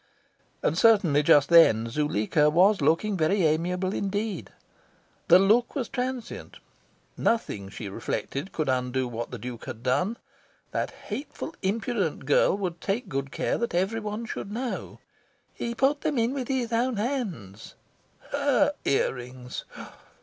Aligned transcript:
And 0.63 0.75
certainly, 0.75 1.21
just 1.21 1.49
then, 1.49 1.87
Zuleika 1.87 2.49
was 2.49 2.81
looking 2.81 3.15
very 3.15 3.43
amiable 3.45 3.93
indeed. 3.93 4.49
The 5.27 5.37
look 5.37 5.75
was 5.75 5.87
transient. 5.89 6.57
Nothing, 7.15 7.69
she 7.69 7.87
reflected, 7.87 8.51
could 8.51 8.67
undo 8.67 9.07
what 9.07 9.29
the 9.29 9.37
Duke 9.37 9.65
had 9.65 9.83
done. 9.83 10.17
That 10.71 10.89
hateful, 10.89 11.53
impudent 11.61 12.25
girl 12.25 12.57
would 12.57 12.81
take 12.81 13.09
good 13.09 13.29
care 13.31 13.59
that 13.59 13.75
every 13.75 13.99
one 13.99 14.25
should 14.25 14.51
know. 14.51 14.97
"He 15.53 15.75
put 15.75 16.01
them 16.01 16.17
in 16.17 16.33
with 16.33 16.47
his 16.47 16.73
own 16.73 16.97
hands." 16.97 17.75
HER 18.31 18.73
ear 18.83 19.13
rings! 19.13 19.65